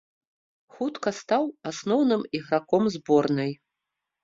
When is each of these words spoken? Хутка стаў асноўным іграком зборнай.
Хутка 0.77 1.09
стаў 1.17 1.43
асноўным 1.73 2.21
іграком 2.41 2.91
зборнай. 2.99 3.57